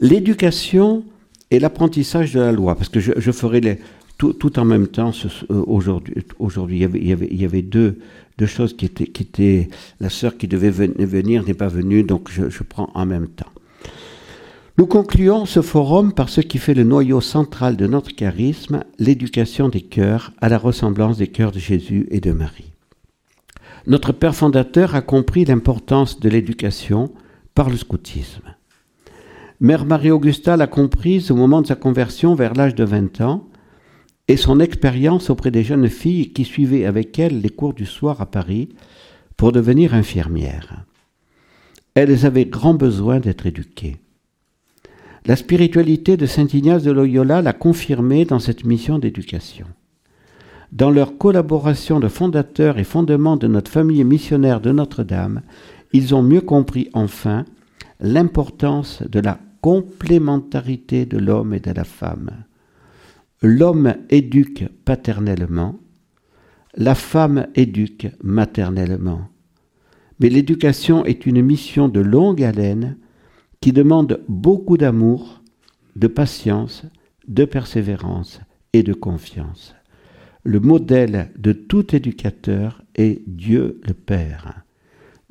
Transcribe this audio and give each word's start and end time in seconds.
L'éducation 0.00 1.04
et 1.50 1.58
l'apprentissage 1.58 2.32
de 2.32 2.40
la 2.40 2.52
loi, 2.52 2.74
parce 2.74 2.88
que 2.88 3.00
je, 3.00 3.32
ferai 3.32 3.60
les, 3.60 3.78
tout, 4.18 4.58
en 4.58 4.64
même 4.64 4.88
temps 4.88 5.12
euh, 5.50 5.62
aujourd'hui. 6.38 6.80
Il 6.80 7.40
y 7.40 7.44
avait, 7.44 7.62
deux, 7.62 7.98
choses 8.46 8.76
qui 8.76 8.84
étaient, 8.86 9.06
qui. 9.06 9.68
La 10.00 10.10
sœur 10.10 10.36
qui 10.36 10.48
devait 10.48 10.70
venir 10.70 11.44
n'est 11.44 11.54
pas 11.54 11.68
venue, 11.68 12.02
donc 12.02 12.28
je, 12.30 12.50
je 12.50 12.62
prends 12.62 12.90
en 12.94 13.06
même 13.06 13.28
temps. 13.28 13.50
Nous 14.76 14.86
concluons 14.86 15.44
ce 15.44 15.60
forum 15.60 16.12
par 16.12 16.28
ce 16.28 16.40
qui 16.40 16.58
fait 16.58 16.74
le 16.74 16.84
noyau 16.84 17.20
central 17.20 17.76
de 17.76 17.88
notre 17.88 18.14
charisme, 18.14 18.84
l'éducation 19.00 19.68
des 19.68 19.80
cœurs 19.80 20.32
à 20.40 20.48
la 20.48 20.58
ressemblance 20.58 21.18
des 21.18 21.26
cœurs 21.26 21.50
de 21.50 21.58
Jésus 21.58 22.06
et 22.12 22.20
de 22.20 22.30
Marie. 22.30 22.70
Notre 23.88 24.12
Père 24.12 24.36
fondateur 24.36 24.94
a 24.94 25.00
compris 25.00 25.44
l'importance 25.44 26.20
de 26.20 26.28
l'éducation 26.28 27.12
par 27.54 27.70
le 27.70 27.76
scoutisme. 27.76 28.54
Mère 29.60 29.84
Marie-Augusta 29.84 30.56
l'a 30.56 30.68
comprise 30.68 31.32
au 31.32 31.34
moment 31.34 31.62
de 31.62 31.66
sa 31.66 31.74
conversion 31.74 32.36
vers 32.36 32.54
l'âge 32.54 32.76
de 32.76 32.84
20 32.84 33.20
ans 33.22 33.48
et 34.28 34.36
son 34.36 34.60
expérience 34.60 35.30
auprès 35.30 35.50
des 35.50 35.64
jeunes 35.64 35.88
filles 35.88 36.32
qui 36.32 36.44
suivaient 36.44 36.84
avec 36.84 37.18
elle 37.18 37.40
les 37.40 37.48
cours 37.48 37.74
du 37.74 37.84
soir 37.84 38.20
à 38.20 38.26
Paris 38.26 38.68
pour 39.36 39.50
devenir 39.50 39.94
infirmières. 39.94 40.84
Elles 41.94 42.24
avaient 42.24 42.44
grand 42.44 42.74
besoin 42.74 43.18
d'être 43.18 43.46
éduquées. 43.46 43.96
La 45.26 45.34
spiritualité 45.34 46.16
de 46.16 46.26
Saint 46.26 46.46
Ignace 46.46 46.84
de 46.84 46.92
Loyola 46.92 47.42
l'a 47.42 47.52
confirmé 47.52 48.24
dans 48.24 48.38
cette 48.38 48.64
mission 48.64 49.00
d'éducation. 49.00 49.66
Dans 50.70 50.90
leur 50.90 51.18
collaboration 51.18 51.98
de 51.98 52.06
fondateurs 52.06 52.78
et 52.78 52.84
fondement 52.84 53.36
de 53.36 53.48
notre 53.48 53.72
famille 53.72 54.04
missionnaire 54.04 54.60
de 54.60 54.70
Notre-Dame, 54.70 55.42
ils 55.92 56.14
ont 56.14 56.22
mieux 56.22 56.42
compris 56.42 56.90
enfin 56.92 57.44
l'importance 57.98 59.02
de 59.02 59.18
la 59.18 59.40
complémentarité 59.60 61.06
de 61.06 61.18
l'homme 61.18 61.54
et 61.54 61.60
de 61.60 61.70
la 61.70 61.84
femme. 61.84 62.44
L'homme 63.42 63.94
éduque 64.10 64.66
paternellement, 64.84 65.78
la 66.74 66.94
femme 66.94 67.46
éduque 67.54 68.08
maternellement. 68.22 69.28
Mais 70.20 70.28
l'éducation 70.28 71.04
est 71.04 71.26
une 71.26 71.42
mission 71.42 71.88
de 71.88 72.00
longue 72.00 72.42
haleine 72.42 72.96
qui 73.60 73.72
demande 73.72 74.20
beaucoup 74.28 74.76
d'amour, 74.76 75.42
de 75.96 76.06
patience, 76.06 76.84
de 77.26 77.44
persévérance 77.44 78.40
et 78.72 78.82
de 78.82 78.92
confiance. 78.92 79.74
Le 80.44 80.60
modèle 80.60 81.30
de 81.36 81.52
tout 81.52 81.94
éducateur 81.94 82.82
est 82.94 83.22
Dieu 83.26 83.80
le 83.86 83.94
Père. 83.94 84.62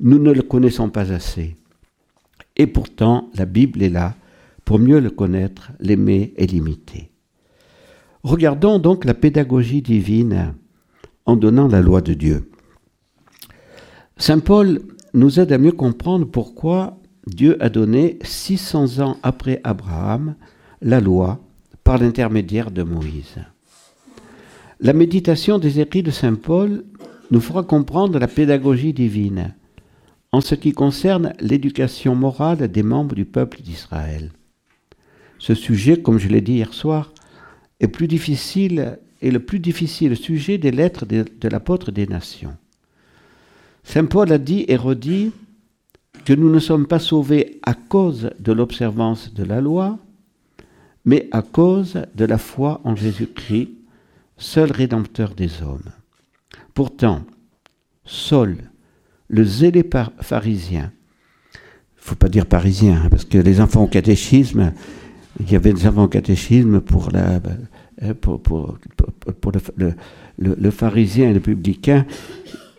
Nous 0.00 0.18
ne 0.18 0.30
le 0.30 0.42
connaissons 0.42 0.90
pas 0.90 1.12
assez. 1.12 1.56
Et 2.58 2.66
pourtant, 2.66 3.30
la 3.34 3.46
Bible 3.46 3.82
est 3.82 3.88
là 3.88 4.14
pour 4.64 4.78
mieux 4.78 5.00
le 5.00 5.10
connaître, 5.10 5.72
l'aimer 5.80 6.34
et 6.36 6.46
l'imiter. 6.46 7.10
Regardons 8.22 8.78
donc 8.78 9.04
la 9.04 9.14
pédagogie 9.14 9.80
divine 9.80 10.54
en 11.24 11.36
donnant 11.36 11.68
la 11.68 11.80
loi 11.80 12.00
de 12.00 12.14
Dieu. 12.14 12.50
Saint 14.16 14.40
Paul 14.40 14.80
nous 15.14 15.38
aide 15.38 15.52
à 15.52 15.58
mieux 15.58 15.72
comprendre 15.72 16.26
pourquoi 16.26 16.98
Dieu 17.26 17.62
a 17.62 17.68
donné 17.68 18.18
600 18.22 19.00
ans 19.00 19.16
après 19.22 19.60
Abraham 19.62 20.34
la 20.82 21.00
loi 21.00 21.40
par 21.84 21.98
l'intermédiaire 21.98 22.70
de 22.70 22.82
Moïse. 22.82 23.36
La 24.80 24.92
méditation 24.92 25.58
des 25.58 25.80
écrits 25.80 26.02
de 26.02 26.10
Saint 26.10 26.34
Paul 26.34 26.84
nous 27.30 27.40
fera 27.40 27.62
comprendre 27.62 28.18
la 28.18 28.28
pédagogie 28.28 28.92
divine 28.92 29.54
en 30.32 30.40
ce 30.40 30.54
qui 30.54 30.72
concerne 30.72 31.32
l'éducation 31.40 32.14
morale 32.14 32.68
des 32.68 32.82
membres 32.82 33.14
du 33.14 33.24
peuple 33.24 33.62
d'Israël. 33.62 34.30
Ce 35.38 35.54
sujet, 35.54 36.00
comme 36.00 36.18
je 36.18 36.28
l'ai 36.28 36.40
dit 36.40 36.54
hier 36.54 36.74
soir, 36.74 37.12
est 37.80 37.88
plus 37.88 38.08
difficile 38.08 38.98
le 39.22 39.38
plus 39.40 39.58
difficile 39.58 40.16
sujet 40.16 40.58
des 40.58 40.70
lettres 40.70 41.06
de, 41.06 41.24
de 41.40 41.48
l'apôtre 41.48 41.90
des 41.90 42.06
nations. 42.06 42.56
Saint 43.82 44.04
Paul 44.04 44.30
a 44.32 44.38
dit 44.38 44.64
et 44.68 44.76
redit 44.76 45.32
que 46.24 46.32
nous 46.32 46.50
ne 46.50 46.58
sommes 46.58 46.86
pas 46.86 46.98
sauvés 46.98 47.58
à 47.64 47.74
cause 47.74 48.30
de 48.38 48.52
l'observance 48.52 49.32
de 49.32 49.44
la 49.44 49.60
loi, 49.60 49.98
mais 51.04 51.28
à 51.32 51.42
cause 51.42 52.02
de 52.14 52.24
la 52.24 52.38
foi 52.38 52.80
en 52.84 52.94
Jésus-Christ, 52.94 53.70
seul 54.36 54.70
rédempteur 54.70 55.34
des 55.34 55.62
hommes. 55.62 55.90
Pourtant, 56.74 57.24
Saul, 58.04 58.58
le 59.28 59.44
zélé 59.44 59.84
pharisien, 60.20 60.90
il 61.54 62.00
ne 62.00 62.02
faut 62.10 62.14
pas 62.16 62.28
dire 62.28 62.46
parisien, 62.46 63.02
hein, 63.04 63.08
parce 63.10 63.24
que 63.24 63.38
les 63.38 63.60
enfants 63.60 63.84
au 63.84 63.88
catéchisme, 63.88 64.72
il 65.40 65.52
y 65.52 65.56
avait 65.56 65.72
des 65.72 65.86
enfants 65.86 66.04
au 66.04 66.08
catéchisme 66.08 66.80
pour, 66.80 67.10
euh, 67.14 67.38
le, 70.38 70.70
pharisien 70.70 71.30
et 71.30 71.34
le 71.34 71.40
publicain. 71.40 72.06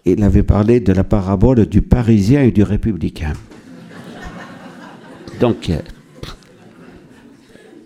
Il 0.05 0.23
avait 0.23 0.43
parlé 0.43 0.79
de 0.79 0.91
la 0.91 1.03
parabole 1.03 1.65
du 1.67 1.81
parisien 1.81 2.41
et 2.41 2.51
du 2.51 2.63
républicain. 2.63 3.33
Donc, 5.39 5.69
euh, 5.69 5.79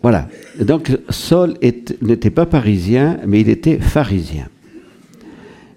voilà. 0.01 0.28
Donc, 0.59 0.97
Saul 1.09 1.56
n'était 2.01 2.30
pas 2.30 2.45
parisien, 2.45 3.19
mais 3.28 3.41
il 3.41 3.50
était 3.50 3.80
pharisien. 3.80 4.47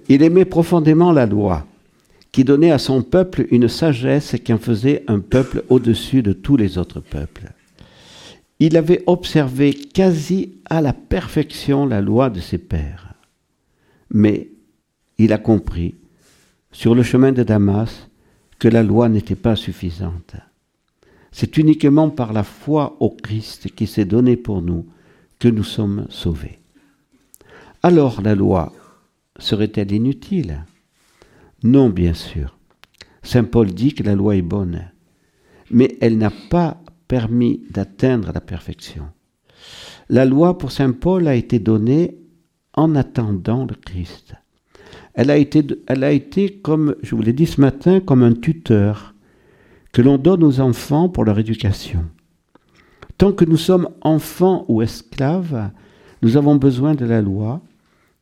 Il 0.08 0.22
aimait 0.22 0.44
profondément 0.44 1.12
la 1.12 1.26
loi, 1.26 1.66
qui 2.36 2.44
donnait 2.44 2.70
à 2.70 2.76
son 2.76 3.02
peuple 3.02 3.46
une 3.50 3.66
sagesse 3.66 4.36
qui 4.44 4.52
en 4.52 4.58
faisait 4.58 5.04
un 5.06 5.20
peuple 5.20 5.64
au-dessus 5.70 6.22
de 6.22 6.34
tous 6.34 6.58
les 6.58 6.76
autres 6.76 7.00
peuples. 7.00 7.50
Il 8.58 8.76
avait 8.76 9.02
observé 9.06 9.72
quasi 9.72 10.52
à 10.66 10.82
la 10.82 10.92
perfection 10.92 11.86
la 11.86 12.02
loi 12.02 12.28
de 12.28 12.40
ses 12.40 12.58
pères. 12.58 13.14
Mais 14.10 14.50
il 15.16 15.32
a 15.32 15.38
compris, 15.38 15.94
sur 16.72 16.94
le 16.94 17.02
chemin 17.02 17.32
de 17.32 17.42
Damas, 17.42 18.06
que 18.58 18.68
la 18.68 18.82
loi 18.82 19.08
n'était 19.08 19.34
pas 19.34 19.56
suffisante. 19.56 20.34
C'est 21.32 21.56
uniquement 21.56 22.10
par 22.10 22.34
la 22.34 22.42
foi 22.42 22.98
au 23.00 23.08
Christ 23.08 23.74
qui 23.74 23.86
s'est 23.86 24.04
donné 24.04 24.36
pour 24.36 24.60
nous 24.60 24.84
que 25.38 25.48
nous 25.48 25.64
sommes 25.64 26.04
sauvés. 26.10 26.58
Alors 27.82 28.20
la 28.20 28.34
loi 28.34 28.74
serait-elle 29.38 29.92
inutile? 29.92 30.66
Non, 31.66 31.90
bien 31.90 32.14
sûr. 32.14 32.56
Saint 33.24 33.42
Paul 33.42 33.66
dit 33.66 33.92
que 33.92 34.04
la 34.04 34.14
loi 34.14 34.36
est 34.36 34.42
bonne, 34.42 34.82
mais 35.72 35.98
elle 36.00 36.16
n'a 36.16 36.30
pas 36.30 36.80
permis 37.08 37.60
d'atteindre 37.70 38.30
la 38.32 38.40
perfection. 38.40 39.08
La 40.08 40.24
loi 40.26 40.58
pour 40.58 40.70
Saint 40.70 40.92
Paul 40.92 41.26
a 41.26 41.34
été 41.34 41.58
donnée 41.58 42.18
en 42.74 42.94
attendant 42.94 43.66
le 43.66 43.74
Christ. 43.74 44.34
Elle 45.14 45.32
a 45.32 45.38
été, 46.12 46.52
comme, 46.62 46.94
je 47.02 47.16
vous 47.16 47.22
l'ai 47.22 47.32
dit 47.32 47.46
ce 47.46 47.60
matin, 47.60 47.98
comme 47.98 48.22
un 48.22 48.34
tuteur 48.34 49.14
que 49.92 50.02
l'on 50.02 50.18
donne 50.18 50.44
aux 50.44 50.60
enfants 50.60 51.08
pour 51.08 51.24
leur 51.24 51.40
éducation. 51.40 52.04
Tant 53.18 53.32
que 53.32 53.44
nous 53.44 53.56
sommes 53.56 53.88
enfants 54.02 54.66
ou 54.68 54.82
esclaves, 54.82 55.70
nous 56.22 56.36
avons 56.36 56.54
besoin 56.54 56.94
de 56.94 57.06
la 57.06 57.22
loi, 57.22 57.60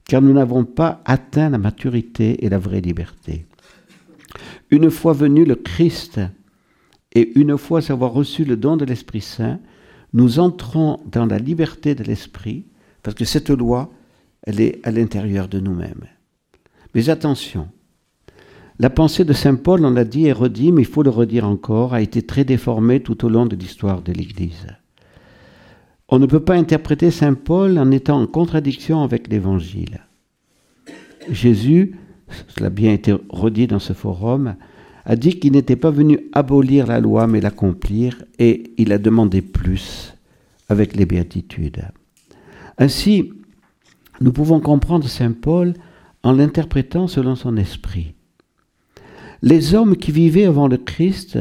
car 0.08 0.22
nous 0.22 0.32
n'avons 0.32 0.64
pas 0.64 1.02
atteint 1.04 1.50
la 1.50 1.58
maturité 1.58 2.44
et 2.44 2.48
la 2.48 2.58
vraie 2.58 2.80
liberté. 2.80 3.46
Une 4.70 4.90
fois 4.90 5.12
venu 5.12 5.44
le 5.44 5.56
Christ, 5.56 6.20
et 7.14 7.38
une 7.38 7.56
fois 7.56 7.80
avoir 7.90 8.12
reçu 8.12 8.44
le 8.44 8.56
don 8.56 8.76
de 8.76 8.84
l'Esprit 8.84 9.20
Saint, 9.20 9.60
nous 10.12 10.38
entrons 10.38 11.00
dans 11.06 11.26
la 11.26 11.38
liberté 11.38 11.94
de 11.94 12.04
l'Esprit, 12.04 12.66
parce 13.02 13.16
que 13.16 13.24
cette 13.24 13.50
loi, 13.50 13.92
elle 14.42 14.60
est 14.60 14.80
à 14.86 14.90
l'intérieur 14.90 15.48
de 15.48 15.60
nous-mêmes. 15.60 16.06
Mais 16.94 17.08
attention, 17.08 17.68
la 18.78 18.90
pensée 18.90 19.24
de 19.24 19.32
Saint 19.32 19.54
Paul, 19.54 19.84
on 19.84 19.90
l'a 19.90 20.04
dit 20.04 20.26
et 20.26 20.32
redit, 20.32 20.72
mais 20.72 20.82
il 20.82 20.88
faut 20.88 21.02
le 21.02 21.10
redire 21.10 21.46
encore, 21.46 21.94
a 21.94 22.02
été 22.02 22.22
très 22.22 22.44
déformée 22.44 23.00
tout 23.00 23.24
au 23.24 23.28
long 23.28 23.46
de 23.46 23.56
l'histoire 23.56 24.02
de 24.02 24.12
l'Église. 24.12 24.66
On 26.14 26.20
ne 26.20 26.26
peut 26.26 26.44
pas 26.44 26.54
interpréter 26.54 27.10
Saint 27.10 27.34
Paul 27.34 27.76
en 27.76 27.90
étant 27.90 28.22
en 28.22 28.28
contradiction 28.28 29.02
avec 29.02 29.26
l'Évangile. 29.26 30.06
Jésus, 31.28 31.98
cela 32.46 32.68
a 32.68 32.70
bien 32.70 32.92
été 32.92 33.12
redit 33.30 33.66
dans 33.66 33.80
ce 33.80 33.94
forum, 33.94 34.54
a 35.04 35.16
dit 35.16 35.40
qu'il 35.40 35.54
n'était 35.54 35.74
pas 35.74 35.90
venu 35.90 36.20
abolir 36.32 36.86
la 36.86 37.00
loi 37.00 37.26
mais 37.26 37.40
l'accomplir, 37.40 38.22
et 38.38 38.74
il 38.78 38.92
a 38.92 38.98
demandé 38.98 39.42
plus 39.42 40.14
avec 40.68 40.94
les 40.94 41.04
béatitudes. 41.04 41.82
Ainsi, 42.78 43.32
nous 44.20 44.32
pouvons 44.32 44.60
comprendre 44.60 45.08
Saint 45.08 45.32
Paul 45.32 45.74
en 46.22 46.30
l'interprétant 46.30 47.08
selon 47.08 47.34
son 47.34 47.56
esprit. 47.56 48.14
Les 49.42 49.74
hommes 49.74 49.96
qui 49.96 50.12
vivaient 50.12 50.46
avant 50.46 50.68
le 50.68 50.76
Christ 50.76 51.40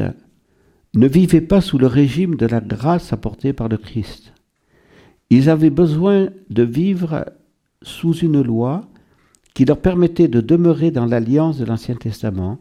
ne 0.94 1.06
vivaient 1.06 1.40
pas 1.40 1.60
sous 1.60 1.78
le 1.78 1.86
régime 1.86 2.34
de 2.34 2.46
la 2.46 2.60
grâce 2.60 3.12
apportée 3.12 3.52
par 3.52 3.68
le 3.68 3.76
Christ. 3.76 4.33
Ils 5.36 5.50
avaient 5.50 5.68
besoin 5.68 6.28
de 6.48 6.62
vivre 6.62 7.24
sous 7.82 8.14
une 8.14 8.40
loi 8.40 8.86
qui 9.52 9.64
leur 9.64 9.80
permettait 9.80 10.28
de 10.28 10.40
demeurer 10.40 10.92
dans 10.92 11.06
l'alliance 11.06 11.58
de 11.58 11.64
l'Ancien 11.64 11.96
Testament 11.96 12.60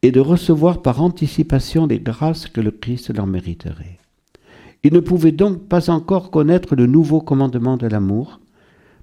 et 0.00 0.10
de 0.10 0.18
recevoir 0.18 0.80
par 0.80 1.02
anticipation 1.02 1.86
les 1.86 2.00
grâces 2.00 2.46
que 2.46 2.62
le 2.62 2.70
Christ 2.70 3.14
leur 3.14 3.26
mériterait. 3.26 3.98
Ils 4.84 4.94
ne 4.94 5.00
pouvaient 5.00 5.32
donc 5.32 5.68
pas 5.68 5.90
encore 5.90 6.30
connaître 6.30 6.76
le 6.76 6.86
nouveau 6.86 7.20
commandement 7.20 7.76
de 7.76 7.86
l'amour, 7.86 8.40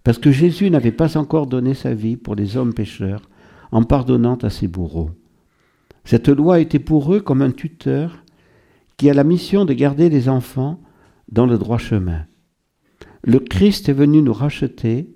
parce 0.04 0.18
que 0.18 0.32
Jésus 0.32 0.72
n'avait 0.72 0.92
pas 0.92 1.16
encore 1.16 1.46
donné 1.46 1.76
sa 1.76 1.94
vie 1.94 2.18
pour 2.18 2.34
les 2.34 2.58
hommes 2.58 2.74
pécheurs 2.74 3.30
en 3.72 3.84
pardonnant 3.84 4.40
à 4.42 4.50
ses 4.50 4.68
bourreaux. 4.68 5.12
Cette 6.06 6.30
loi 6.30 6.60
était 6.60 6.80
pour 6.80 7.14
eux 7.14 7.20
comme 7.20 7.44
un 7.44 7.52
tuteur 7.52 8.24
qui 8.98 9.12
a 9.12 9.14
la 9.14 9.24
mission 9.24 9.64
de 9.64 9.74
garder 9.74 10.10
les 10.10 10.28
enfants 10.28 10.80
dans 11.32 11.46
le 11.46 11.60
droit 11.60 11.78
chemin. 11.78 12.26
Le 13.28 13.40
Christ 13.40 13.90
est 13.90 13.94
venu 13.94 14.22
nous 14.22 14.34
racheter 14.34 15.10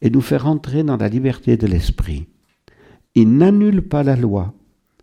et 0.00 0.08
nous 0.08 0.20
faire 0.20 0.46
entrer 0.46 0.84
dans 0.84 0.96
la 0.96 1.08
liberté 1.08 1.56
de 1.56 1.66
l'esprit. 1.66 2.28
Il 3.16 3.36
n'annule 3.36 3.82
pas 3.82 4.04
la 4.04 4.14
loi, 4.14 4.54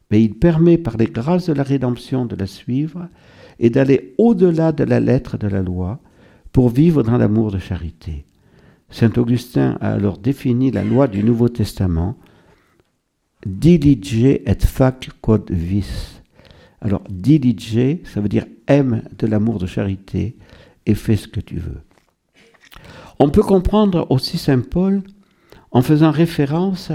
mais 0.10 0.24
il 0.24 0.36
permet 0.36 0.78
par 0.78 0.96
les 0.96 1.08
grâces 1.08 1.48
de 1.48 1.54
la 1.54 1.64
rédemption 1.64 2.26
de 2.26 2.38
la 2.38 2.48
suivre 2.48 3.10
et 3.60 3.70
d'aller 3.70 4.14
au-delà 4.18 4.72
de 4.72 4.86
la 4.86 5.02
lettre 5.02 5.38
de 5.38 5.48
la 5.48 5.62
loi 5.62 6.00
pour 6.54 6.70
vivre 6.70 7.04
dans 7.04 7.18
l'amour 7.18 7.52
de 7.52 7.60
charité. 7.60 8.24
Saint 8.90 9.12
Augustin 9.18 9.78
a 9.82 9.92
alors 9.92 10.18
défini 10.18 10.72
la 10.72 10.86
loi 10.86 11.10
du 11.10 11.22
Nouveau 11.22 11.50
Testament 11.50 12.18
Dilige 13.46 14.24
et 14.24 14.56
fac 14.60 15.10
quod 15.20 15.52
vis. 15.52 16.22
Alors, 16.80 17.04
dilige, 17.10 18.00
ça 18.06 18.22
veut 18.22 18.30
dire 18.30 18.46
aime 18.68 19.04
de 19.18 19.28
l'amour 19.28 19.60
de 19.60 19.66
charité 19.66 20.38
et 20.86 20.96
fais 20.96 21.18
ce 21.18 21.28
que 21.28 21.42
tu 21.42 21.58
veux. 21.58 21.82
On 23.24 23.30
peut 23.30 23.42
comprendre 23.42 24.06
aussi 24.10 24.38
Saint 24.38 24.60
Paul 24.60 25.02
en 25.72 25.82
faisant 25.82 26.12
référence 26.12 26.92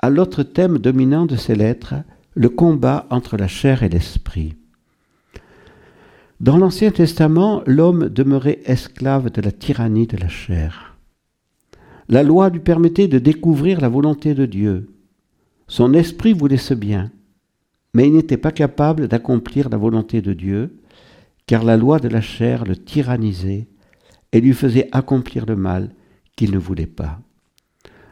à 0.00 0.08
l'autre 0.08 0.44
thème 0.44 0.78
dominant 0.78 1.26
de 1.26 1.34
ses 1.34 1.56
lettres, 1.56 1.96
le 2.36 2.48
combat 2.48 3.08
entre 3.10 3.36
la 3.36 3.48
chair 3.48 3.82
et 3.82 3.88
l'esprit. 3.88 4.54
Dans 6.38 6.58
l'Ancien 6.58 6.92
Testament, 6.92 7.64
l'homme 7.66 8.08
demeurait 8.08 8.60
esclave 8.66 9.32
de 9.32 9.40
la 9.40 9.50
tyrannie 9.50 10.06
de 10.06 10.16
la 10.16 10.28
chair. 10.28 10.96
La 12.08 12.22
loi 12.22 12.48
lui 12.48 12.60
permettait 12.60 13.08
de 13.08 13.18
découvrir 13.18 13.80
la 13.80 13.88
volonté 13.88 14.34
de 14.34 14.46
Dieu. 14.46 14.90
Son 15.66 15.92
esprit 15.92 16.34
voulait 16.34 16.56
ce 16.56 16.74
bien, 16.74 17.10
mais 17.94 18.06
il 18.06 18.12
n'était 18.12 18.36
pas 18.36 18.52
capable 18.52 19.08
d'accomplir 19.08 19.70
la 19.70 19.76
volonté 19.76 20.22
de 20.22 20.34
Dieu, 20.34 20.78
car 21.48 21.64
la 21.64 21.76
loi 21.76 21.98
de 21.98 22.06
la 22.06 22.20
chair 22.20 22.64
le 22.64 22.76
tyrannisait 22.76 23.66
et 24.32 24.40
lui 24.40 24.52
faisait 24.52 24.88
accomplir 24.92 25.46
le 25.46 25.56
mal 25.56 25.94
qu'il 26.36 26.52
ne 26.52 26.58
voulait 26.58 26.86
pas. 26.86 27.20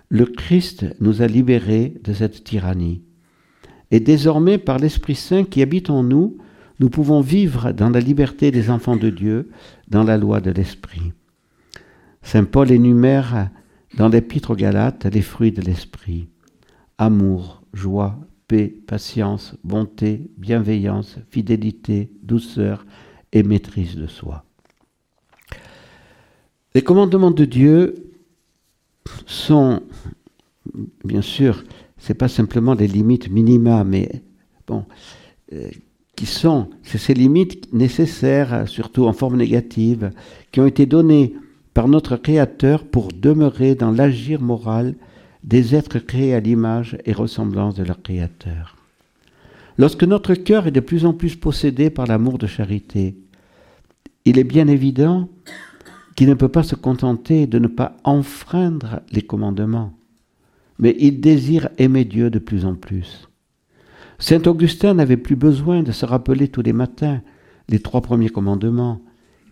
Le 0.09 0.27
Christ 0.27 0.87
nous 1.01 1.23
a 1.23 1.27
libérés 1.27 1.95
de 2.03 2.13
cette 2.13 2.45
tyrannie. 2.45 3.03
Et 3.91 4.01
désormais, 4.01 4.59
par 4.59 4.79
l'Esprit 4.79 5.15
Saint 5.15 5.45
qui 5.45 5.63
habite 5.63 5.91
en 5.91 6.03
nous, 6.03 6.39
nous 6.79 6.91
pouvons 6.91 7.21
vivre 7.21 7.73
dans 7.73 7.91
la 7.91 8.01
liberté 8.01 8.51
des 8.51 8.71
enfants 8.71 8.97
de 8.97 9.11
Dieu, 9.11 9.51
dans 9.89 10.03
la 10.03 10.17
loi 10.17 10.41
de 10.41 10.51
l'Esprit. 10.51 11.13
Saint 12.23 12.45
Paul 12.45 12.71
énumère 12.71 13.51
dans 13.97 14.09
l'Épître 14.09 14.51
aux 14.51 14.57
Galates 14.57 15.07
les 15.07 15.23
fruits 15.23 15.53
de 15.53 15.63
l'Esprit. 15.63 16.29
Amour, 16.99 17.63
joie, 17.73 18.19
paix, 18.49 18.75
patience, 18.87 19.55
bonté, 19.63 20.31
bienveillance, 20.39 21.19
fidélité, 21.31 22.11
douceur 22.23 22.85
et 23.33 23.43
maîtrise 23.43 23.97
de 23.97 24.07
soi. 24.07 24.45
Les 26.75 26.83
commandements 26.83 27.33
de 27.33 27.45
Dieu 27.45 28.13
sont, 29.27 29.81
bien 31.05 31.23
sûr, 31.23 31.65
c'est 31.99 32.15
pas 32.15 32.29
simplement 32.29 32.75
les 32.75 32.87
limites 32.87 33.29
minima, 33.29 33.83
mais 33.83 34.23
bon, 34.67 34.85
euh, 35.53 35.69
qui 36.15 36.27
sont, 36.27 36.69
c'est 36.83 36.99
ces 36.99 37.15
limites 37.15 37.73
nécessaires, 37.73 38.69
surtout 38.69 39.07
en 39.07 39.13
forme 39.13 39.37
négative, 39.37 40.13
qui 40.53 40.61
ont 40.61 40.67
été 40.67 40.87
données 40.87 41.35
par 41.75 41.89
notre 41.89 42.17
Créateur 42.17 42.85
pour 42.85 43.09
demeurer 43.09 43.75
dans 43.75 43.91
l'agir 43.91 44.41
moral 44.41 44.95
des 45.43 45.75
êtres 45.75 45.99
créés 45.99 46.35
à 46.35 46.41
l'image 46.41 46.99
et 47.05 47.13
ressemblance 47.13 47.75
de 47.75 47.83
leur 47.83 48.03
Créateur. 48.03 48.77
Lorsque 49.79 50.05
notre 50.05 50.35
cœur 50.35 50.67
est 50.67 50.73
de 50.73 50.81
plus 50.81 51.05
en 51.05 51.15
plus 51.15 51.37
possédé 51.37 51.91
par 51.91 52.07
l'amour 52.07 52.39
de 52.39 52.47
charité, 52.47 53.17
il 54.25 54.39
est 54.39 54.45
bien 54.45 54.69
évident 54.69 55.29
qui 56.17 56.27
ne 56.27 56.35
peut 56.35 56.49
pas 56.49 56.63
se 56.63 56.75
contenter 56.75 57.47
de 57.47 57.59
ne 57.59 57.69
pas 57.69 57.97
enfreindre 58.05 59.01
les 59.13 59.23
commandements, 59.23 59.93
mais 60.79 60.97
il 60.99 61.21
désire 61.21 61.69
aimer 61.79 62.05
Dieu 62.05 62.31
de 62.31 62.39
plus 62.39 62.65
en 62.65 62.75
plus. 62.75 63.29
Saint 64.19 64.43
Augustin 64.47 64.95
n'avait 64.95 65.17
plus 65.17 65.37
besoin 65.37 65.83
de 65.83 65.93
se 65.93 66.05
rappeler 66.05 66.49
tous 66.49 66.63
les 66.63 66.75
matins 66.75 67.23
les 67.69 67.81
trois 67.81 68.03
premiers 68.03 68.29
commandements, 68.29 69.01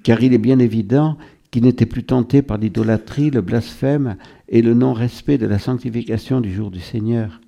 car 0.02 0.22
il 0.22 0.34
est 0.34 0.38
bien 0.38 0.58
évident 0.58 1.16
qu'il 1.50 1.62
n'était 1.62 1.86
plus 1.86 2.04
tenté 2.04 2.42
par 2.42 2.58
l'idolâtrie, 2.58 3.30
le 3.30 3.40
blasphème 3.40 4.16
et 4.48 4.60
le 4.60 4.74
non-respect 4.74 5.38
de 5.38 5.46
la 5.46 5.58
sanctification 5.58 6.40
du 6.40 6.52
jour 6.52 6.70
du 6.70 6.80
Seigneur. 6.80 7.40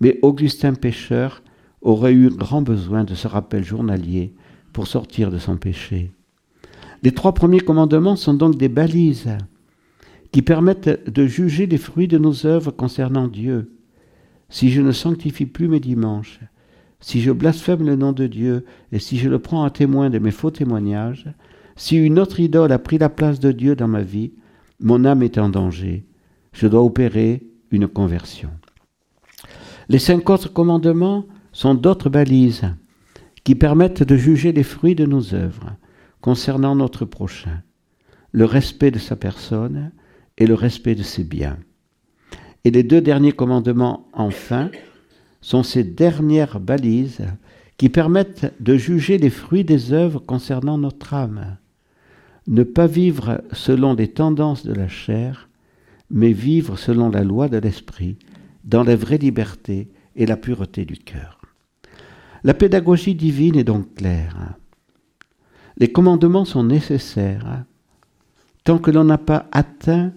Mais 0.00 0.18
Augustin 0.22 0.74
pécheur 0.74 1.42
aurait 1.80 2.12
eu 2.12 2.28
grand 2.28 2.62
besoin 2.62 3.04
de 3.04 3.14
ce 3.14 3.28
rappel 3.28 3.64
journalier 3.64 4.34
pour 4.72 4.86
sortir 4.86 5.30
de 5.30 5.38
son 5.38 5.56
péché. 5.56 6.12
Les 7.02 7.12
trois 7.12 7.34
premiers 7.34 7.60
commandements 7.60 8.16
sont 8.16 8.34
donc 8.34 8.56
des 8.56 8.68
balises 8.68 9.36
qui 10.30 10.42
permettent 10.42 11.10
de 11.10 11.26
juger 11.26 11.66
les 11.66 11.78
fruits 11.78 12.08
de 12.08 12.18
nos 12.18 12.46
œuvres 12.46 12.70
concernant 12.70 13.28
Dieu. 13.28 13.72
Si 14.48 14.70
je 14.70 14.80
ne 14.80 14.92
sanctifie 14.92 15.46
plus 15.46 15.68
mes 15.68 15.80
dimanches, 15.80 16.40
si 17.00 17.20
je 17.20 17.32
blasphème 17.32 17.84
le 17.84 17.96
nom 17.96 18.12
de 18.12 18.26
Dieu 18.26 18.64
et 18.92 19.00
si 19.00 19.18
je 19.18 19.28
le 19.28 19.40
prends 19.40 19.64
à 19.64 19.70
témoin 19.70 20.10
de 20.10 20.18
mes 20.18 20.30
faux 20.30 20.52
témoignages, 20.52 21.28
si 21.74 21.96
une 21.96 22.18
autre 22.18 22.38
idole 22.38 22.70
a 22.70 22.78
pris 22.78 22.98
la 22.98 23.08
place 23.08 23.40
de 23.40 23.50
Dieu 23.50 23.74
dans 23.74 23.88
ma 23.88 24.02
vie, 24.02 24.32
mon 24.78 25.04
âme 25.04 25.22
est 25.22 25.38
en 25.38 25.48
danger. 25.48 26.06
Je 26.52 26.68
dois 26.68 26.82
opérer 26.82 27.42
une 27.70 27.88
conversion. 27.88 28.50
Les 29.88 29.98
cinq 29.98 30.30
autres 30.30 30.52
commandements 30.52 31.26
sont 31.52 31.74
d'autres 31.74 32.10
balises 32.10 32.64
qui 33.42 33.56
permettent 33.56 34.04
de 34.04 34.16
juger 34.16 34.52
les 34.52 34.62
fruits 34.62 34.94
de 34.94 35.06
nos 35.06 35.34
œuvres 35.34 35.72
concernant 36.22 36.74
notre 36.74 37.04
prochain, 37.04 37.62
le 38.30 38.46
respect 38.46 38.90
de 38.90 38.98
sa 38.98 39.16
personne 39.16 39.92
et 40.38 40.46
le 40.46 40.54
respect 40.54 40.94
de 40.94 41.02
ses 41.02 41.24
biens. 41.24 41.58
Et 42.64 42.70
les 42.70 42.84
deux 42.84 43.02
derniers 43.02 43.32
commandements, 43.32 44.08
enfin, 44.14 44.70
sont 45.42 45.64
ces 45.64 45.84
dernières 45.84 46.60
balises 46.60 47.26
qui 47.76 47.88
permettent 47.88 48.54
de 48.60 48.76
juger 48.76 49.18
les 49.18 49.30
fruits 49.30 49.64
des 49.64 49.92
œuvres 49.92 50.20
concernant 50.20 50.78
notre 50.78 51.12
âme. 51.12 51.58
Ne 52.46 52.62
pas 52.62 52.86
vivre 52.86 53.42
selon 53.52 53.94
les 53.94 54.08
tendances 54.08 54.64
de 54.64 54.72
la 54.72 54.88
chair, 54.88 55.48
mais 56.08 56.32
vivre 56.32 56.78
selon 56.78 57.10
la 57.10 57.24
loi 57.24 57.48
de 57.48 57.58
l'esprit, 57.58 58.16
dans 58.64 58.84
la 58.84 58.94
vraie 58.94 59.18
liberté 59.18 59.88
et 60.14 60.26
la 60.26 60.36
pureté 60.36 60.84
du 60.84 60.98
cœur. 60.98 61.40
La 62.44 62.54
pédagogie 62.54 63.16
divine 63.16 63.56
est 63.56 63.64
donc 63.64 63.94
claire. 63.94 64.56
Les 65.78 65.90
commandements 65.90 66.44
sont 66.44 66.64
nécessaires 66.64 67.46
hein. 67.46 67.64
tant 68.64 68.78
que 68.78 68.90
l'on 68.90 69.04
n'a 69.04 69.18
pas 69.18 69.46
atteint 69.52 70.12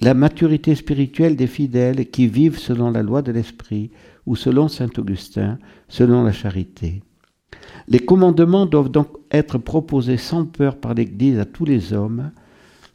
la 0.00 0.14
maturité 0.14 0.74
spirituelle 0.74 1.36
des 1.36 1.46
fidèles 1.46 2.10
qui 2.10 2.26
vivent 2.26 2.58
selon 2.58 2.90
la 2.90 3.02
loi 3.02 3.22
de 3.22 3.30
l'Esprit 3.30 3.90
ou 4.26 4.34
selon 4.34 4.68
Saint 4.68 4.90
Augustin, 4.98 5.58
selon 5.88 6.24
la 6.24 6.32
charité. 6.32 7.02
Les 7.86 8.00
commandements 8.00 8.66
doivent 8.66 8.90
donc 8.90 9.08
être 9.30 9.58
proposés 9.58 10.16
sans 10.16 10.44
peur 10.44 10.76
par 10.76 10.94
l'Église 10.94 11.38
à 11.38 11.44
tous 11.44 11.64
les 11.64 11.92
hommes, 11.92 12.32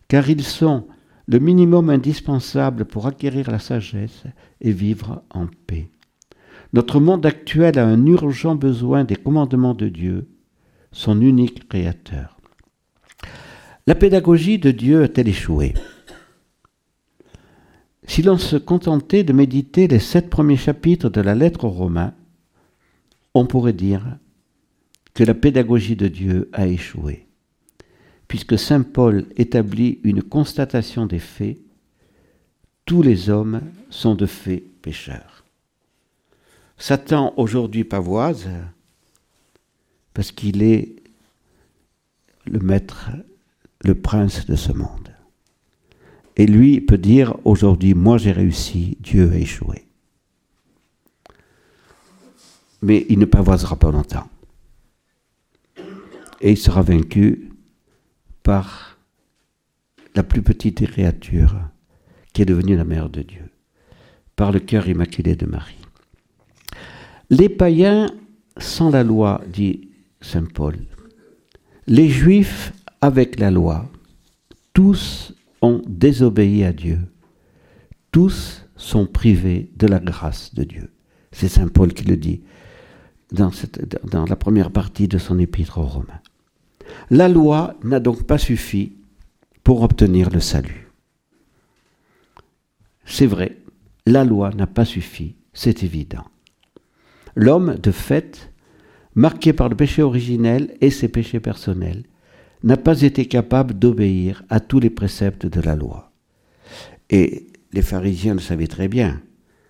car 0.08 0.30
ils 0.30 0.44
sont 0.44 0.86
le 1.28 1.40
minimum 1.40 1.90
indispensable 1.90 2.86
pour 2.86 3.08
acquérir 3.08 3.52
la 3.52 3.60
sagesse 3.60 4.24
et 4.62 4.72
vivre 4.72 5.24
en 5.30 5.48
paix. 5.66 5.90
Notre 6.74 7.00
monde 7.00 7.26
actuel 7.26 7.80
a 7.80 7.88
un 7.88 8.06
urgent 8.06 8.56
besoin 8.56 9.04
des 9.04 9.16
commandements 9.16 9.74
de 9.74 9.88
Dieu, 9.88 10.28
son 10.92 11.22
unique 11.22 11.68
créateur. 11.68 12.38
La 13.86 13.96
pédagogie 13.96 14.60
de 14.60 14.72
Dieu 14.72 15.04
a-t-elle 15.04 15.28
échoué? 15.28 15.74
Si 18.06 18.22
l'on 18.22 18.38
se 18.38 18.56
contentait 18.56 19.24
de 19.24 19.34
méditer 19.34 19.88
les 19.88 20.00
sept 20.00 20.30
premiers 20.30 20.58
chapitres 20.58 21.10
de 21.10 21.22
la 21.22 21.36
lettre 21.36 21.66
aux 21.66 21.70
Romains, 21.70 22.14
on 23.34 23.46
pourrait 23.46 23.74
dire 23.74 24.18
que 25.14 25.24
la 25.24 25.34
pédagogie 25.34 25.96
de 25.96 26.08
Dieu 26.08 26.50
a 26.54 26.68
échoué, 26.68 27.28
puisque 28.28 28.58
Saint 28.58 28.84
Paul 28.84 29.26
établit 29.36 30.00
une 30.04 30.22
constatation 30.22 31.06
des 31.06 31.20
faits, 31.20 31.58
tous 32.86 33.02
les 33.02 33.30
hommes 33.30 33.62
sont 33.90 34.16
de 34.16 34.26
faits 34.26 34.64
pécheurs. 34.82 35.44
Satan 36.78 37.34
aujourd'hui 37.38 37.84
pavoise, 37.84 38.48
parce 40.18 40.32
qu'il 40.32 40.64
est 40.64 40.96
le 42.48 42.58
maître, 42.58 43.12
le 43.84 43.94
prince 43.94 44.48
de 44.48 44.56
ce 44.56 44.72
monde. 44.72 45.14
Et 46.38 46.48
lui 46.48 46.82
peut 46.82 46.98
dire 46.98 47.36
aujourd'hui, 47.46 47.94
moi 47.94 48.18
j'ai 48.18 48.32
réussi, 48.32 48.98
Dieu 49.00 49.30
a 49.32 49.36
échoué. 49.36 49.86
Mais 52.82 53.06
il 53.10 53.20
ne 53.20 53.26
pavoisera 53.26 53.76
pas 53.76 53.92
longtemps. 53.92 54.28
Et 56.42 56.50
il 56.50 56.58
sera 56.58 56.82
vaincu 56.82 57.52
par 58.42 58.98
la 60.16 60.24
plus 60.24 60.42
petite 60.42 60.80
des 60.80 60.88
créatures, 60.88 61.60
qui 62.34 62.42
est 62.42 62.46
devenue 62.46 62.76
la 62.76 62.86
mère 62.86 63.12
de 63.12 63.22
Dieu, 63.22 63.52
par 64.36 64.52
le 64.52 64.60
cœur 64.60 64.88
immaculé 64.88 65.36
de 65.36 65.46
Marie. 65.46 65.78
Les 67.30 67.50
païens 67.50 68.10
sans 68.58 68.90
la 68.90 69.04
loi, 69.04 69.44
dit 69.54 69.87
Saint 70.22 70.46
Paul. 70.46 70.78
Les 71.86 72.10
juifs 72.10 72.74
avec 73.02 73.40
la 73.40 73.52
loi, 73.52 73.90
tous 74.74 75.34
ont 75.62 75.82
désobéi 75.88 76.64
à 76.64 76.74
Dieu. 76.74 77.00
Tous 78.12 78.66
sont 78.76 79.06
privés 79.06 79.72
de 79.76 79.88
la 79.88 80.00
grâce 80.00 80.54
de 80.54 80.64
Dieu. 80.64 80.92
C'est 81.32 81.48
Saint 81.48 81.68
Paul 81.68 81.94
qui 81.94 82.04
le 82.04 82.18
dit 82.18 82.42
dans, 83.32 83.52
la 84.26 84.36
première 84.36 84.72
partie 84.72 85.08
de 85.08 85.18
son 85.18 85.38
épître 85.40 85.78
aux 85.78 85.86
Romains. 85.86 86.22
La 87.10 87.28
loi 87.28 87.76
n'a 87.84 88.00
donc 88.00 88.24
pas 88.24 88.38
suffi 88.38 88.94
pour 89.64 89.82
obtenir 89.82 90.30
le 90.30 90.40
salut. 90.40 90.90
C'est 93.06 93.26
vrai, 93.26 93.58
la 94.06 94.24
loi 94.24 94.52
n'a 94.52 94.68
pas 94.68 94.86
suffi, 94.86 95.36
c'est 95.54 95.84
évident. 95.84 96.26
L'homme, 97.36 97.76
de 97.76 97.92
fait, 97.92 98.52
marqué 99.18 99.52
par 99.52 99.68
le 99.68 99.76
péché 99.76 100.04
originel 100.04 100.78
et 100.80 100.92
ses 100.92 101.10
péchés 101.10 101.40
personnels, 101.40 102.04
n'a 102.64 102.78
pas 102.78 103.02
été 103.02 103.26
capable 103.26 103.74
d'obéir 103.74 104.44
à 104.50 104.60
tous 104.60 104.80
les 104.80 104.92
préceptes 104.92 105.48
de 105.48 105.60
la 105.60 105.76
loi. 105.76 106.12
Et 107.10 107.48
les 107.74 107.82
pharisiens 107.82 108.36
le 108.36 108.40
savaient 108.40 108.68
très 108.68 108.88
bien. 108.88 109.22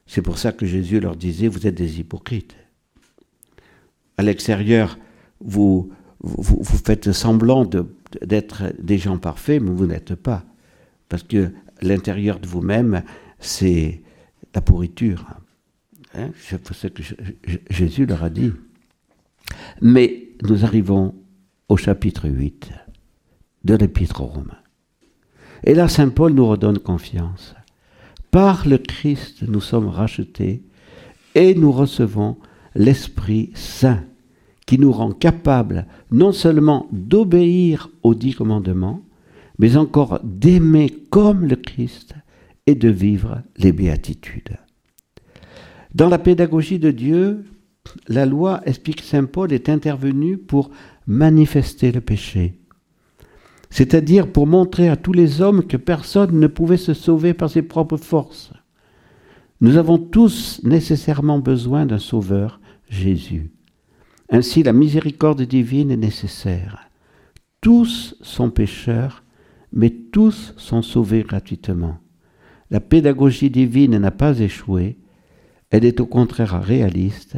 C'est 0.05 0.21
pour 0.21 0.37
ça 0.37 0.51
que 0.51 0.65
Jésus 0.65 0.99
leur 0.99 1.15
disait, 1.15 1.47
vous 1.47 1.65
êtes 1.65 1.75
des 1.75 1.99
hypocrites. 1.99 2.55
À 4.17 4.23
l'extérieur, 4.23 4.99
vous, 5.39 5.91
vous, 6.19 6.77
faites 6.85 7.13
semblant 7.13 7.65
d'être 8.21 8.73
des 8.81 8.97
gens 8.97 9.17
parfaits, 9.17 9.61
mais 9.61 9.71
vous 9.71 9.85
n'êtes 9.85 10.15
pas. 10.15 10.43
Parce 11.07 11.23
que 11.23 11.51
l'intérieur 11.81 12.39
de 12.39 12.47
vous-même, 12.47 13.01
c'est 13.39 14.01
la 14.53 14.61
pourriture. 14.61 15.25
Hein 16.15 16.31
c'est 16.37 16.73
ce 16.73 16.87
que 16.87 17.03
Jésus 17.69 18.05
leur 18.05 18.23
a 18.23 18.29
dit. 18.29 18.51
Mais 19.81 20.29
nous 20.43 20.65
arrivons 20.65 21.15
au 21.69 21.77
chapitre 21.77 22.29
8 22.29 22.71
de 23.63 23.75
l'Épître 23.75 24.21
aux 24.21 24.27
Romains. 24.27 24.57
Et 25.63 25.73
là, 25.73 25.87
Saint 25.87 26.09
Paul 26.09 26.33
nous 26.33 26.47
redonne 26.47 26.79
confiance. 26.79 27.55
Par 28.31 28.67
le 28.67 28.77
Christ, 28.77 29.43
nous 29.47 29.61
sommes 29.61 29.87
rachetés 29.87 30.63
et 31.35 31.55
nous 31.55 31.71
recevons 31.71 32.37
l'Esprit 32.75 33.51
Saint 33.55 34.03
qui 34.65 34.77
nous 34.77 34.91
rend 34.91 35.11
capables 35.11 35.87
non 36.11 36.31
seulement 36.31 36.87
d'obéir 36.91 37.89
aux 38.03 38.13
dix 38.13 38.35
commandements, 38.35 39.01
mais 39.59 39.77
encore 39.77 40.19
d'aimer 40.23 40.93
comme 41.09 41.45
le 41.45 41.55
Christ 41.55 42.13
et 42.67 42.75
de 42.75 42.89
vivre 42.89 43.41
les 43.57 43.71
béatitudes. 43.71 44.57
Dans 45.95 46.09
la 46.09 46.19
pédagogie 46.19 46.79
de 46.79 46.91
Dieu, 46.91 47.45
la 48.07 48.25
loi, 48.25 48.61
explique 48.65 49.01
Saint 49.01 49.25
Paul, 49.25 49.51
est 49.53 49.69
intervenue 49.69 50.37
pour 50.37 50.71
manifester 51.05 51.91
le 51.91 52.01
péché, 52.01 52.59
c'est-à-dire 53.69 54.31
pour 54.31 54.47
montrer 54.47 54.89
à 54.89 54.95
tous 54.95 55.13
les 55.13 55.41
hommes 55.41 55.65
que 55.65 55.77
personne 55.77 56.39
ne 56.39 56.47
pouvait 56.47 56.77
se 56.77 56.93
sauver 56.93 57.33
par 57.33 57.49
ses 57.49 57.61
propres 57.61 57.97
forces. 57.97 58.51
Nous 59.59 59.77
avons 59.77 59.97
tous 59.97 60.61
nécessairement 60.63 61.39
besoin 61.39 61.85
d'un 61.85 61.99
sauveur, 61.99 62.59
Jésus. 62.89 63.51
Ainsi, 64.29 64.63
la 64.63 64.73
miséricorde 64.73 65.41
divine 65.41 65.91
est 65.91 65.97
nécessaire. 65.97 66.89
Tous 67.61 68.15
sont 68.21 68.49
pécheurs, 68.49 69.23
mais 69.71 69.89
tous 69.89 70.53
sont 70.57 70.81
sauvés 70.81 71.23
gratuitement. 71.23 71.97
La 72.69 72.79
pédagogie 72.79 73.49
divine 73.49 73.97
n'a 73.97 74.11
pas 74.11 74.39
échoué, 74.39 74.97
elle 75.69 75.85
est 75.85 75.99
au 75.99 76.05
contraire 76.05 76.61
réaliste 76.61 77.37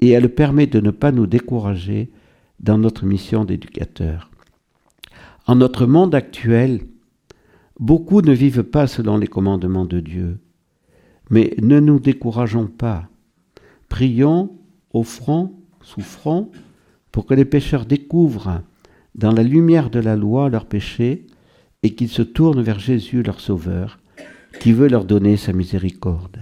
et 0.00 0.10
elle 0.10 0.34
permet 0.34 0.66
de 0.66 0.80
ne 0.80 0.90
pas 0.90 1.12
nous 1.12 1.26
décourager 1.26 2.10
dans 2.58 2.78
notre 2.78 3.04
mission 3.04 3.44
d'éducateur. 3.44 4.30
En 5.46 5.56
notre 5.56 5.86
monde 5.86 6.14
actuel, 6.14 6.80
beaucoup 7.78 8.22
ne 8.22 8.32
vivent 8.32 8.62
pas 8.62 8.86
selon 8.86 9.18
les 9.18 9.26
commandements 9.26 9.84
de 9.84 10.00
Dieu, 10.00 10.38
mais 11.30 11.54
ne 11.60 11.80
nous 11.80 12.00
décourageons 12.00 12.66
pas. 12.66 13.08
Prions, 13.88 14.50
offrons, 14.92 15.54
souffrons 15.82 16.50
pour 17.12 17.26
que 17.26 17.34
les 17.34 17.44
pécheurs 17.44 17.86
découvrent 17.86 18.62
dans 19.14 19.32
la 19.32 19.42
lumière 19.42 19.90
de 19.90 20.00
la 20.00 20.16
loi 20.16 20.48
leurs 20.48 20.66
péchés 20.66 21.26
et 21.82 21.94
qu'ils 21.94 22.08
se 22.08 22.22
tournent 22.22 22.62
vers 22.62 22.78
Jésus 22.78 23.22
leur 23.22 23.40
Sauveur, 23.40 23.98
qui 24.60 24.72
veut 24.72 24.88
leur 24.88 25.04
donner 25.04 25.36
sa 25.36 25.52
miséricorde. 25.52 26.38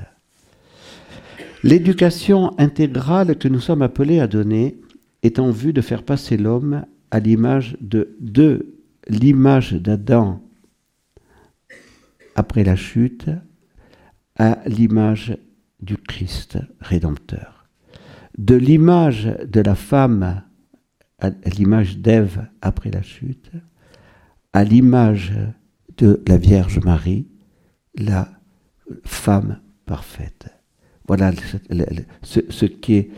L'éducation 1.64 2.56
intégrale 2.58 3.36
que 3.36 3.48
nous 3.48 3.60
sommes 3.60 3.82
appelés 3.82 4.20
à 4.20 4.28
donner 4.28 4.80
est 5.22 5.38
en 5.38 5.50
vue 5.50 5.72
de 5.72 5.80
faire 5.80 6.04
passer 6.04 6.36
l'homme 6.36 6.84
à 7.10 7.18
l'image 7.18 7.76
de, 7.80 8.76
l'image 9.08 9.72
d'Adam 9.72 10.40
après 12.36 12.62
la 12.62 12.76
chute 12.76 13.28
à 14.36 14.60
l'image 14.66 15.36
du 15.80 15.96
Christ 15.96 16.58
rédempteur. 16.80 17.66
De 18.36 18.54
l'image 18.54 19.24
de 19.24 19.60
la 19.60 19.74
femme 19.74 20.44
à 21.18 21.30
l'image 21.56 21.98
d'Ève 21.98 22.46
après 22.62 22.92
la 22.92 23.02
chute, 23.02 23.50
à 24.52 24.62
l'image 24.62 25.32
de 25.96 26.22
la 26.28 26.38
Vierge 26.38 26.78
Marie, 26.78 27.26
la 27.96 28.28
femme 29.04 29.60
parfaite. 29.84 30.57
Voilà 31.08 31.32
ce, 32.22 32.66
est, 32.66 33.08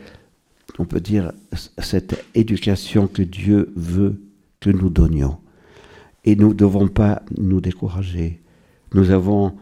on 0.79 0.85
peut 0.85 1.01
dire, 1.01 1.33
cette 1.79 2.25
éducation 2.37 3.09
que 3.09 3.23
Dieu 3.23 3.73
veut 3.75 4.23
que 4.61 4.71
nous 4.71 4.91
donnions. 4.91 5.39
Et 6.25 6.37
nous 6.37 6.51
ne 6.51 6.55
devons 6.55 6.87
pas 6.87 7.23
nous 7.37 7.61
décourager. 7.61 8.41
Nous 8.95 9.11
avons 9.11 9.55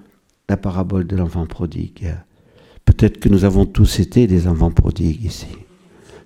la 0.49 0.59
parabole 0.59 1.07
de 1.07 1.17
l'enfant 1.17 1.47
prodigue. 1.47 2.15
Peut-être 2.85 3.19
que 3.19 3.31
nous 3.31 3.45
avons 3.45 3.65
tous 3.65 3.99
été 4.01 4.27
des 4.27 4.47
enfants 4.47 4.71
prodigues 4.71 5.25
ici. 5.25 5.47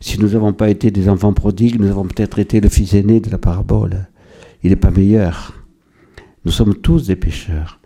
Si 0.01 0.19
nous 0.19 0.31
n'avons 0.31 0.53
pas 0.53 0.71
été 0.71 0.91
des 0.91 1.09
enfants 1.09 1.33
prodigues, 1.33 1.79
nous 1.79 1.89
avons 1.89 2.05
peut-être 2.05 2.41
été 2.41 2.61
le 2.61 2.69
fils 2.69 2.95
aîné 2.95 3.21
de 3.21 3.31
la 3.31 3.39
parabole. 3.39 4.09
Il 4.65 4.71
n'est 4.71 4.77
pas 4.77 4.91
meilleur. 4.91 5.55
Nous 6.45 6.51
sommes 6.51 6.75
tous 6.75 7.07
des 7.07 7.17
pécheurs. 7.17 7.79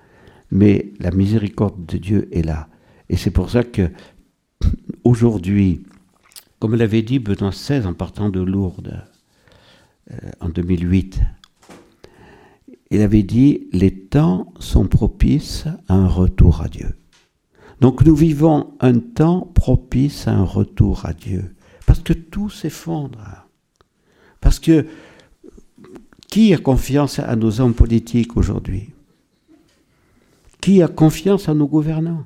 Mais 0.50 0.92
la 1.00 1.11
miséricorde 1.11 1.85
de 1.85 1.99
Dieu 1.99 2.28
est 2.32 2.42
là. 2.42 2.68
Et 3.08 3.16
c'est 3.16 3.30
pour 3.30 3.50
ça 3.50 3.64
que 3.64 3.90
aujourd'hui, 5.04 5.82
comme 6.58 6.75
l'avait 6.75 7.02
dit 7.02 7.18
Benoît 7.18 7.50
XVI 7.50 7.86
en 7.86 7.94
partant 7.94 8.28
de 8.28 8.40
Lourdes 8.40 9.02
euh, 10.10 10.30
en 10.40 10.48
2008, 10.48 11.20
il 12.90 13.00
avait 13.00 13.22
dit 13.22 13.68
les 13.72 13.92
temps 13.92 14.52
sont 14.60 14.86
propices 14.86 15.64
à 15.88 15.94
un 15.94 16.08
retour 16.08 16.62
à 16.62 16.68
Dieu. 16.68 16.94
Donc 17.80 18.04
nous 18.04 18.14
vivons 18.16 18.72
un 18.80 18.98
temps 18.98 19.50
propice 19.54 20.28
à 20.28 20.32
un 20.32 20.44
retour 20.44 21.04
à 21.04 21.12
Dieu. 21.12 21.54
Parce 21.84 22.00
que 22.00 22.12
tout 22.12 22.48
s'effondre. 22.48 23.46
Parce 24.40 24.58
que 24.58 24.86
qui 26.28 26.52
a 26.54 26.58
confiance 26.58 27.18
à 27.18 27.36
nos 27.36 27.60
hommes 27.60 27.75
politiques 27.75 28.36
aujourd'hui? 28.36 28.90
Qui 30.60 30.82
a 30.82 30.88
confiance 30.88 31.48
à 31.48 31.54
nos 31.54 31.66
gouvernants? 31.66 32.25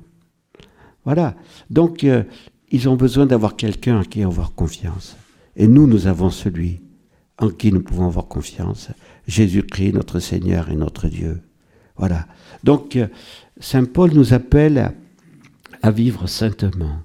Voilà. 1.05 1.35
Donc, 1.69 2.03
euh, 2.03 2.23
ils 2.69 2.87
ont 2.87 2.95
besoin 2.95 3.25
d'avoir 3.25 3.55
quelqu'un 3.55 3.99
à 3.99 4.05
qui 4.05 4.23
avoir 4.23 4.53
confiance. 4.53 5.17
Et 5.55 5.67
nous, 5.67 5.87
nous 5.87 6.07
avons 6.07 6.29
celui 6.29 6.81
en 7.37 7.49
qui 7.49 7.71
nous 7.71 7.81
pouvons 7.81 8.07
avoir 8.07 8.27
confiance. 8.27 8.89
Jésus-Christ, 9.27 9.93
notre 9.93 10.19
Seigneur 10.19 10.69
et 10.69 10.75
notre 10.75 11.07
Dieu. 11.07 11.41
Voilà. 11.97 12.27
Donc, 12.63 12.95
euh, 12.95 13.07
Saint 13.59 13.85
Paul 13.85 14.13
nous 14.13 14.33
appelle 14.33 14.93
à 15.81 15.91
vivre 15.91 16.27
saintement. 16.27 16.99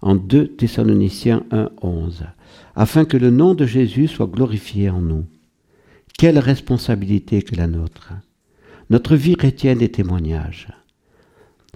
En 0.00 0.14
2 0.14 0.48
Thessaloniciens 0.48 1.44
1, 1.50 1.70
11. 1.82 2.24
Afin 2.76 3.04
que 3.04 3.16
le 3.16 3.30
nom 3.30 3.54
de 3.54 3.66
Jésus 3.66 4.08
soit 4.08 4.26
glorifié 4.26 4.90
en 4.90 5.00
nous. 5.00 5.24
Quelle 6.18 6.38
responsabilité 6.38 7.42
que 7.42 7.56
la 7.56 7.66
nôtre. 7.66 8.12
Notre 8.90 9.16
vie 9.16 9.34
chrétienne 9.34 9.80
est 9.80 9.94
témoignage. 9.94 10.68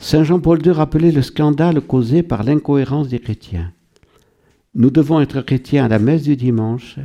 Saint 0.00 0.22
Jean-Paul 0.22 0.64
II 0.64 0.72
rappelait 0.72 1.10
le 1.10 1.22
scandale 1.22 1.80
causé 1.80 2.22
par 2.22 2.44
l'incohérence 2.44 3.08
des 3.08 3.18
chrétiens. 3.18 3.72
Nous 4.74 4.90
devons 4.90 5.20
être 5.20 5.40
chrétiens 5.42 5.86
à 5.86 5.88
la 5.88 5.98
messe 5.98 6.22
du 6.22 6.36
dimanche, 6.36 6.98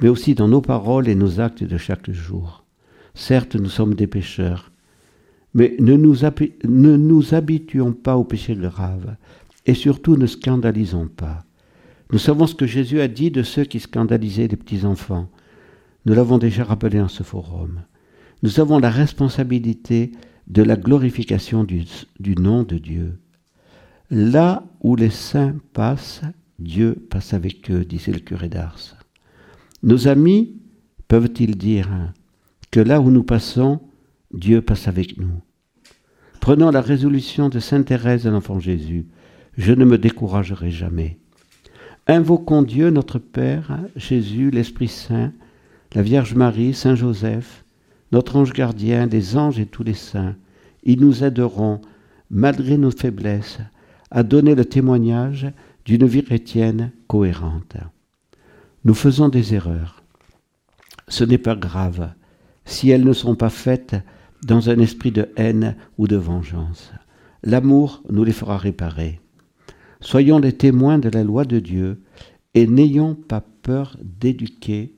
mais 0.00 0.08
aussi 0.08 0.34
dans 0.34 0.48
nos 0.48 0.62
paroles 0.62 1.08
et 1.08 1.14
nos 1.14 1.38
actes 1.40 1.64
de 1.64 1.76
chaque 1.76 2.10
jour. 2.10 2.64
Certes, 3.14 3.56
nous 3.56 3.68
sommes 3.68 3.94
des 3.94 4.06
pécheurs, 4.06 4.72
mais 5.52 5.76
ne 5.80 5.96
nous, 5.96 7.34
habituons 7.34 7.92
pas 7.92 8.16
au 8.16 8.24
péché 8.24 8.54
grave, 8.54 9.16
et 9.66 9.74
surtout 9.74 10.16
ne 10.16 10.26
scandalisons 10.26 11.08
pas. 11.08 11.44
Nous 12.10 12.18
savons 12.18 12.46
ce 12.46 12.54
que 12.54 12.66
Jésus 12.66 13.00
a 13.00 13.08
dit 13.08 13.30
de 13.30 13.42
ceux 13.42 13.64
qui 13.64 13.80
scandalisaient 13.80 14.48
les 14.48 14.56
petits-enfants. 14.56 15.28
Nous 16.06 16.14
l'avons 16.14 16.38
déjà 16.38 16.64
rappelé 16.64 17.00
en 17.00 17.08
ce 17.08 17.22
forum. 17.22 17.82
Nous 18.42 18.60
avons 18.60 18.78
la 18.78 18.90
responsabilité 18.90 20.12
de 20.50 20.62
la 20.62 20.74
glorification 20.74 21.62
du, 21.62 22.34
nom 22.34 22.64
de 22.64 22.76
Dieu. 22.76 23.18
Là 24.10 24.64
où 24.80 24.96
les 24.96 25.10
saints 25.10 25.54
passent, 25.72 26.22
Dieu 26.58 26.96
passe 27.08 27.34
avec 27.34 27.70
eux, 27.70 27.84
disait 27.84 28.12
le 28.12 28.18
curé 28.18 28.48
d'Ars. 28.48 28.96
Nos 29.84 30.08
amis 30.08 30.56
peuvent-ils 31.06 31.56
dire 31.56 31.88
que 32.72 32.80
là 32.80 33.00
où 33.00 33.10
nous 33.10 33.22
passons, 33.22 33.80
Dieu 34.34 34.60
passe 34.60 34.88
avec 34.88 35.18
nous? 35.18 35.40
Prenons 36.40 36.70
la 36.70 36.80
résolution 36.80 37.48
de 37.48 37.60
Sainte 37.60 37.86
Thérèse 37.86 38.24
de 38.24 38.30
l'Enfant 38.30 38.58
Jésus. 38.58 39.06
Je 39.56 39.72
ne 39.72 39.84
me 39.84 39.98
découragerai 39.98 40.72
jamais. 40.72 41.18
Invoquons 42.08 42.62
Dieu 42.62 42.90
notre 42.90 43.20
Père, 43.20 43.78
Jésus, 43.94 44.50
l'Esprit 44.50 44.88
Saint, 44.88 45.32
la 45.94 46.02
Vierge 46.02 46.34
Marie, 46.34 46.74
Saint 46.74 46.96
Joseph, 46.96 47.64
notre 48.12 48.36
ange 48.36 48.52
gardien, 48.52 49.06
les 49.06 49.36
anges 49.36 49.58
et 49.58 49.66
tous 49.66 49.82
les 49.82 49.94
saints. 49.94 50.36
Ils 50.82 51.00
nous 51.00 51.24
aideront, 51.24 51.80
malgré 52.30 52.76
nos 52.76 52.90
faiblesses, 52.90 53.58
à 54.10 54.22
donner 54.22 54.54
le 54.54 54.64
témoignage 54.64 55.46
d'une 55.84 56.06
vie 56.06 56.24
chrétienne 56.24 56.92
cohérente. 57.06 57.76
Nous 58.84 58.94
faisons 58.94 59.28
des 59.28 59.54
erreurs. 59.54 60.02
Ce 61.08 61.24
n'est 61.24 61.38
pas 61.38 61.56
grave 61.56 62.12
si 62.64 62.90
elles 62.90 63.04
ne 63.04 63.12
sont 63.12 63.34
pas 63.34 63.50
faites 63.50 63.96
dans 64.44 64.70
un 64.70 64.78
esprit 64.78 65.10
de 65.10 65.28
haine 65.36 65.76
ou 65.98 66.06
de 66.06 66.16
vengeance. 66.16 66.92
L'amour 67.42 68.02
nous 68.10 68.24
les 68.24 68.32
fera 68.32 68.56
réparer. 68.56 69.20
Soyons 70.00 70.38
les 70.38 70.52
témoins 70.52 70.98
de 70.98 71.10
la 71.10 71.24
loi 71.24 71.44
de 71.44 71.58
Dieu 71.58 72.02
et 72.54 72.66
n'ayons 72.66 73.14
pas 73.14 73.42
peur 73.62 73.96
d'éduquer 74.02 74.94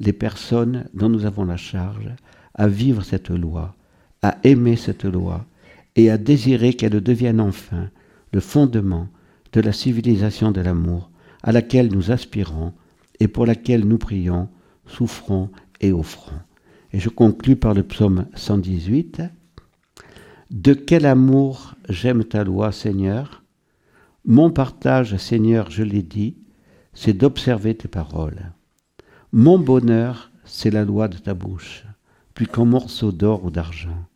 les 0.00 0.12
personnes 0.12 0.86
dont 0.94 1.08
nous 1.08 1.24
avons 1.24 1.44
la 1.44 1.56
charge 1.56 2.10
à 2.54 2.68
vivre 2.68 3.02
cette 3.02 3.30
loi, 3.30 3.74
à 4.22 4.38
aimer 4.44 4.76
cette 4.76 5.04
loi 5.04 5.46
et 5.96 6.10
à 6.10 6.18
désirer 6.18 6.74
qu'elle 6.74 7.00
devienne 7.00 7.40
enfin 7.40 7.90
le 8.32 8.40
fondement 8.40 9.08
de 9.52 9.60
la 9.60 9.72
civilisation 9.72 10.50
de 10.50 10.60
l'amour 10.60 11.10
à 11.42 11.52
laquelle 11.52 11.92
nous 11.92 12.10
aspirons 12.10 12.72
et 13.20 13.28
pour 13.28 13.46
laquelle 13.46 13.86
nous 13.86 13.98
prions, 13.98 14.48
souffrons 14.86 15.50
et 15.80 15.92
offrons. 15.92 16.40
Et 16.92 17.00
je 17.00 17.08
conclus 17.08 17.56
par 17.56 17.74
le 17.74 17.82
psaume 17.82 18.26
118. 18.34 19.22
De 20.50 20.74
quel 20.74 21.06
amour 21.06 21.74
j'aime 21.88 22.24
ta 22.24 22.44
loi, 22.44 22.72
Seigneur 22.72 23.42
Mon 24.24 24.50
partage, 24.50 25.16
Seigneur, 25.16 25.70
je 25.70 25.82
l'ai 25.82 26.02
dit, 26.02 26.36
c'est 26.92 27.14
d'observer 27.14 27.74
tes 27.74 27.88
paroles. 27.88 28.52
Mon 29.32 29.58
bonheur, 29.58 30.30
c'est 30.44 30.70
la 30.70 30.84
loi 30.84 31.08
de 31.08 31.16
ta 31.16 31.32
bouche, 31.32 31.84
plus 32.34 32.46
qu'un 32.46 32.64
morceau 32.64 33.12
d'or 33.12 33.44
ou 33.44 33.50
d'argent. 33.50 34.06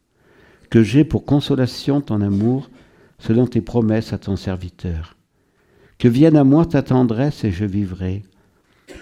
Que 0.70 0.82
j'ai 0.82 1.04
pour 1.04 1.24
consolation 1.24 2.00
ton 2.00 2.20
amour, 2.20 2.70
selon 3.18 3.46
tes 3.46 3.60
promesses 3.60 4.12
à 4.12 4.18
ton 4.18 4.36
serviteur. 4.36 5.16
Que 5.98 6.08
vienne 6.08 6.36
à 6.36 6.44
moi 6.44 6.66
ta 6.66 6.82
tendresse 6.82 7.44
et 7.44 7.52
je 7.52 7.64
vivrai. 7.64 8.22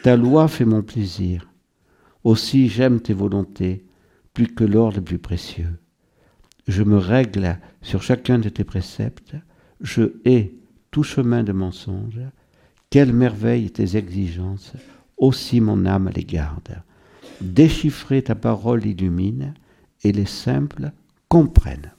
Ta 0.03 0.17
loi 0.17 0.49
fait 0.49 0.65
mon 0.65 0.83
plaisir. 0.83 1.51
Aussi 2.23 2.69
j'aime 2.69 3.01
tes 3.01 3.15
volontés 3.15 3.85
plus 4.33 4.49
que 4.49 4.65
l'or 4.65 4.93
le 4.93 5.01
plus 5.01 5.19
précieux. 5.19 5.79
Je 6.67 6.83
me 6.83 6.97
règle 6.97 7.59
sur 7.83 8.03
chacun 8.03 8.39
de 8.39 8.49
tes 8.49 8.65
préceptes. 8.65 9.35
Je 9.81 10.15
hais 10.25 10.55
tout 10.91 11.03
chemin 11.03 11.43
de 11.43 11.53
mensonge. 11.53 12.21
Quelle 12.91 13.13
merveille 13.13 13.71
tes 13.71 13.97
exigences, 13.97 14.73
aussi 15.17 15.61
mon 15.61 15.85
âme 15.85 16.11
les 16.15 16.25
garde. 16.25 16.83
Déchiffrer 17.41 18.23
ta 18.23 18.35
parole 18.35 18.87
illumine, 18.87 19.55
et 20.03 20.13
les 20.13 20.27
simples 20.27 20.93
comprennent. 21.29 21.94